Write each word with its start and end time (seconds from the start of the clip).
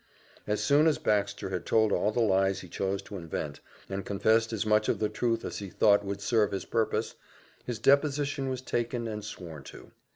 As 0.47 0.63
soon 0.63 0.87
as 0.87 0.97
Baxter 0.97 1.49
had 1.51 1.63
told 1.63 1.91
all 1.91 2.09
the 2.11 2.21
lies 2.21 2.61
he 2.61 2.67
chose 2.67 3.03
to 3.03 3.17
invent, 3.17 3.59
and 3.87 4.03
confessed 4.03 4.51
as 4.51 4.65
much 4.65 4.89
of 4.89 4.97
the 4.97 5.09
truth 5.09 5.45
as 5.45 5.59
he 5.59 5.69
thought 5.69 6.03
would 6.03 6.21
serve 6.21 6.51
his 6.53 6.65
purpose, 6.65 7.13
his 7.67 7.77
deposition 7.77 8.49
was 8.49 8.63
taken 8.63 9.07
and 9.07 9.23
sworn 9.23 9.61
to. 9.65 9.91